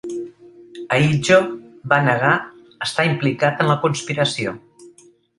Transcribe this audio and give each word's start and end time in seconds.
Ahidjo 0.95 1.35
va 1.91 1.99
negar 2.07 2.31
estar 2.85 3.05
implicat 3.09 3.61
en 3.65 3.69
la 3.73 3.77
conspiració. 3.85 4.55